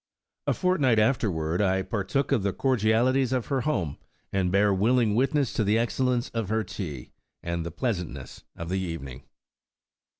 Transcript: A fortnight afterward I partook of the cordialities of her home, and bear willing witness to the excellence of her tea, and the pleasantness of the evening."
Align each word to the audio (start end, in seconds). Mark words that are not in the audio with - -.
A 0.47 0.55
fortnight 0.55 0.97
afterward 0.97 1.61
I 1.61 1.83
partook 1.83 2.31
of 2.31 2.41
the 2.41 2.53
cordialities 2.53 3.31
of 3.31 3.45
her 3.53 3.61
home, 3.61 3.97
and 4.33 4.51
bear 4.51 4.73
willing 4.73 5.13
witness 5.13 5.53
to 5.53 5.63
the 5.63 5.77
excellence 5.77 6.29
of 6.29 6.49
her 6.49 6.63
tea, 6.63 7.11
and 7.43 7.63
the 7.63 7.69
pleasantness 7.69 8.43
of 8.55 8.69
the 8.69 8.79
evening." 8.79 9.21